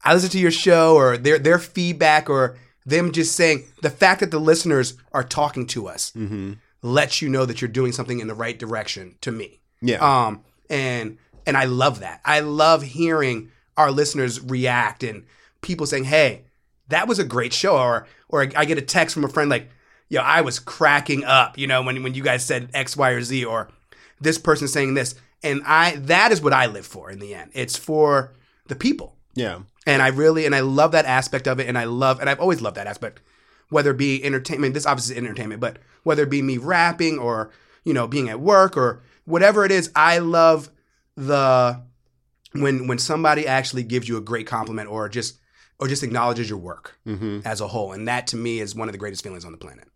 [0.04, 4.22] I listen to your show," or their their feedback, or them just saying the fact
[4.22, 6.54] that the listeners are talking to us Mm-hmm.
[6.82, 9.16] lets you know that you're doing something in the right direction.
[9.22, 9.98] To me, Yeah.
[10.28, 11.18] um, and
[11.50, 12.22] and I love that.
[12.24, 15.26] I love hearing our listeners react and
[15.62, 16.44] people saying, "Hey,
[16.90, 19.70] that was a great show," or or I get a text from a friend like,
[20.10, 23.24] "Yo, I was cracking up," you know, when when you guys said X, Y, or
[23.24, 23.70] Z, or
[24.22, 27.50] this person saying this, and I that is what I live for in the end.
[27.56, 28.34] It's for
[28.68, 29.62] the people, yeah.
[29.88, 32.40] and I really and I love that aspect of it, and I love and I've
[32.40, 33.22] always loved that aspect,
[33.70, 34.76] whether it be entertainment.
[34.76, 37.50] This obviously is entertainment, but whether it be me rapping or
[37.84, 40.70] you know being at work or whatever it is, I love
[41.28, 41.82] the
[42.54, 45.40] when when somebody actually gives you a great compliment or just
[45.80, 47.40] or just acknowledges your work Mm-hmm.
[47.46, 49.58] as a whole, and that to me is one of the greatest feelings on the
[49.58, 49.88] planet.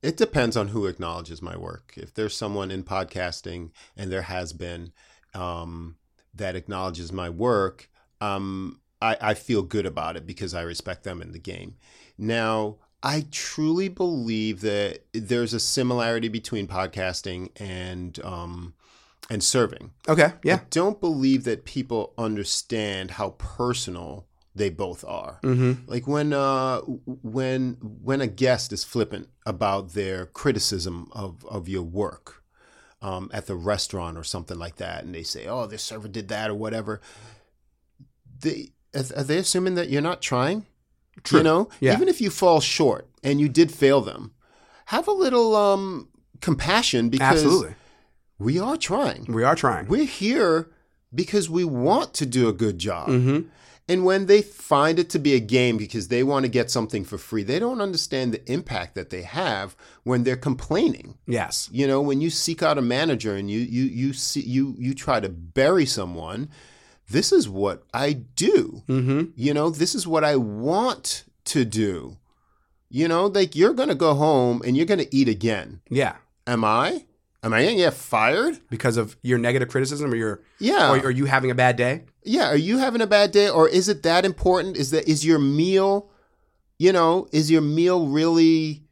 [0.00, 1.94] It depends on who acknowledges my work.
[1.96, 4.92] If there's someone in podcasting, and there has been,
[5.34, 5.96] um,
[6.34, 11.20] that acknowledges my work, um, I, I feel good about it because I respect them
[11.20, 11.76] in the game.
[12.16, 18.74] Now, I truly believe that there's a similarity between podcasting and um,
[19.28, 19.92] and serving.
[20.08, 25.38] Okay, yeah, I don't believe that people understand how personal they both are.
[25.42, 25.72] mm-hmm.
[25.86, 31.82] Like when uh when when a guest is flippant about their criticism of of your
[31.82, 32.42] work
[33.00, 36.28] um, at the restaurant or something like that, and they say, "Oh, this server did
[36.28, 37.00] that" or whatever.
[38.40, 40.66] They are they assuming that you're not trying?
[41.22, 41.38] True.
[41.38, 41.92] You know, Yeah.
[41.94, 44.32] even if you fall short and you did fail them,
[44.86, 46.08] have a little um
[46.40, 47.74] compassion because absolutely,
[48.38, 49.24] we are trying.
[49.28, 49.86] we are trying.
[49.88, 50.70] We're here
[51.14, 53.08] because we want to do a good job.
[53.08, 53.48] mm-hmm.
[53.90, 57.06] And when they find it to be a game because they want to get something
[57.06, 61.16] for free, they don't understand the impact that they have when they're complaining.
[61.26, 64.74] Yes, You know, when you seek out a manager and you you you see you
[64.78, 66.50] you try to bury someone,
[67.08, 68.82] this is what I do.
[68.86, 69.30] mm-hmm.
[69.34, 72.18] You know, this is what I want to do.
[72.90, 75.80] You know, like you're going to go home and you're going to eat again.
[75.88, 77.06] yeah, Am I?
[77.42, 78.58] Am I to get fired?
[78.68, 80.90] because of your negative criticism or your Yeah.
[80.92, 82.04] or, or you having a bad day.
[82.24, 85.24] yeah are you having a bad day or is it that important is that is
[85.24, 86.10] your meal
[86.78, 88.82] you know is your meal really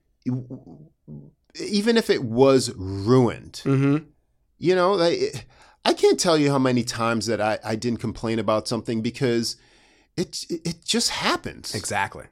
[1.61, 4.05] even if it was ruined Mm-hmm.
[4.59, 5.47] you know like,
[5.85, 9.57] i can't tell you how many times that i, I didn't complain about something because
[10.17, 12.25] it it just happens Exactly.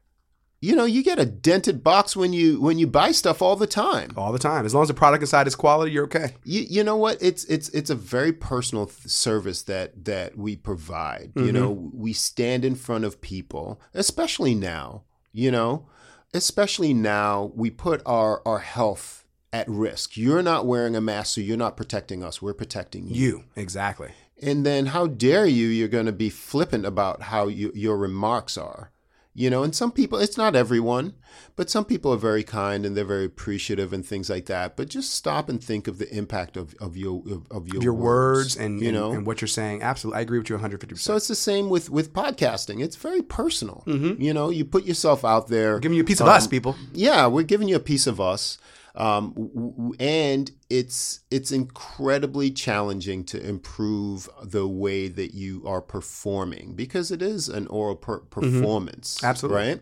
[0.64, 3.66] You know you get a dented box when you when you buy stuff all the
[3.66, 4.64] time All the time.
[4.66, 6.28] As long as the product inside is quality, you're okay.
[6.44, 10.56] you, you know what it's it's it's a very personal th- service that that we
[10.56, 11.52] provide you Mhm.
[11.58, 15.86] know we stand in front of people especially now you know
[16.32, 21.40] especially now we put our our health at risk you're not wearing a mask so
[21.40, 23.44] you're not protecting us we're protecting you You.
[23.56, 24.08] Exactly.
[24.42, 28.56] and then how dare you you're going to be flippant about how you, your remarks
[28.58, 28.90] are
[29.34, 31.12] you know and some people it's not everyone
[31.56, 34.88] but some people are very kind and they're very appreciative and things like that but
[34.88, 38.56] just stop and think of the impact of, of your of, of your, Your words
[38.56, 39.82] and, you know and what you're saying.
[39.82, 40.18] Absolutely.
[40.18, 40.98] I agree with you 150%.
[40.98, 44.20] so it's the same with with podcasting it's very personal Mhm.
[44.20, 46.76] you know you put yourself out there giving you a piece of um, us, people.
[46.92, 48.58] yeah we're giving you a piece of us
[48.96, 56.74] um, w- and it's it's incredibly challenging to improve the way that you are performing
[56.74, 59.26] because it is an oral per- performance Mm-hmm.
[59.26, 59.58] Absolutely.
[59.68, 59.80] right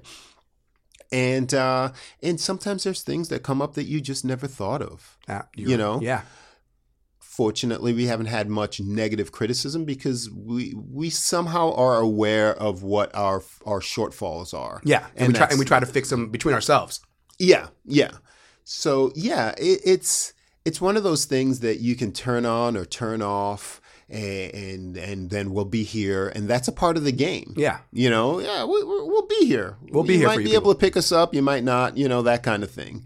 [1.12, 5.18] and uh, and sometimes there's things that come up that you just never thought of
[5.28, 6.00] Uh, you know?
[6.00, 6.22] Yeah.
[7.18, 13.14] fortunately we haven't had much negative criticism because we we somehow are aware of what
[13.14, 15.06] our our shortfalls are Yeah.
[15.16, 17.00] And, And we try and we try to fix them between ourselves.
[17.38, 18.12] Yeah, yeah.
[18.64, 20.32] So yeah, it, it's
[20.64, 24.96] it's one of those things that you can turn on or turn off, and and,
[24.96, 27.54] and then we'll be here, and that's a part of the game.
[27.56, 27.78] Yeah.
[27.92, 29.76] You know, yeah, we, we'll be here.
[29.90, 31.34] We'll be you here might for you might be able to pick us up.
[31.34, 31.96] You might not.
[31.96, 33.04] You know that kind of thing.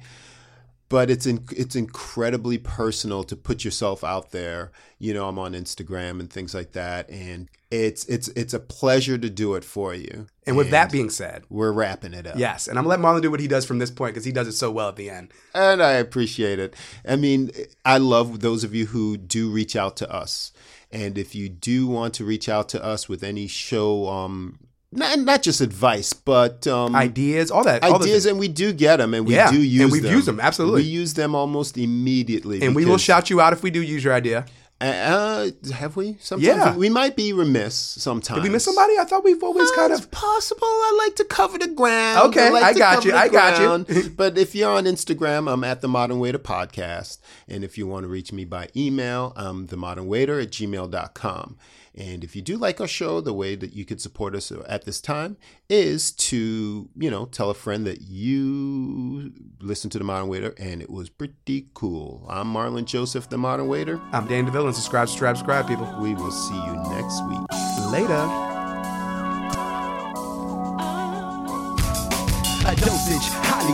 [0.88, 4.70] But it's in, it's incredibly personal to put yourself out there.
[4.98, 9.18] You know, I'm on Instagram and things like that, and it's it's it's a pleasure
[9.18, 10.28] to do it for you.
[10.46, 12.36] And with that being said, we're wrapping it up.
[12.38, 14.30] yes, and I'm gonna let Marlon do what he does from this point because he
[14.30, 15.32] does it so well at the end.
[15.54, 16.74] And I appreciate it.
[17.06, 17.50] I mean,
[17.84, 20.52] I love those of you who do reach out to us.
[20.92, 24.60] And if you do want to reach out to us with any show, um,
[24.92, 28.96] not, not just advice, but um, Ideas, all that, all ideas, and we do get
[28.98, 29.82] them, and we Yeah, do use, them.
[29.84, 30.12] and we've them.
[30.12, 30.82] used them, absolutely.
[30.82, 32.62] We use them almost immediately.
[32.62, 34.46] and we will shout you out if we do use your idea.
[34.78, 36.18] Uh, have we?
[36.20, 36.76] Sometimes Yeah.
[36.76, 37.74] we, might be remiss.
[37.74, 38.98] Sometimes Did we miss somebody?
[38.98, 40.10] I thought we've always kind it's of.
[40.10, 40.66] possible.
[40.66, 42.28] I like to cover the ground.
[42.28, 43.58] Okay, like I got you, I got
[43.88, 44.10] you.
[44.16, 47.18] but if you're on Instagram, I'm at the Modern Waiter Podcast,
[47.48, 51.56] and if you want to reach me by email, I'm the Modern Waiter at gmail.com.
[51.96, 54.84] And if you do like our show, the way that you could support us at
[54.84, 55.36] this time
[55.68, 60.82] is to, you know, tell a friend that you listen to the Modern Waiter and
[60.82, 62.26] it was pretty cool.
[62.28, 64.00] I'm Marlon Joseph, the Modern Waiter.
[64.12, 65.92] I'm Dan DeVille, and subscribe, subscribe, subscribe, people.
[66.00, 67.92] We will see you next week.
[67.92, 68.55] Later.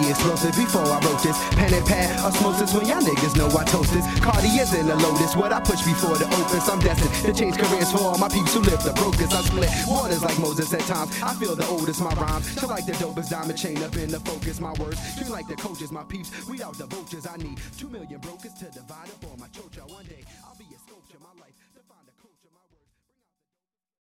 [0.09, 0.55] Explosive.
[0.57, 4.07] Before I wrote this, pen and pad, osmosis when y'all niggas know I toast this.
[4.21, 6.69] Cartier's in the lotus, what I push before the opus.
[6.69, 9.33] I'm destined to change careers for all my peeps who live the brokest.
[9.33, 11.11] I split waters like Moses at times.
[11.23, 12.49] I feel the oldest, my rhymes.
[12.59, 14.61] Feel like the dopest diamond chain up in the focus.
[14.61, 16.31] My words, treat like the coaches, my peeps.
[16.49, 17.27] We out the vultures.
[17.27, 20.25] I need two million brokers to divide up all my chocha one day.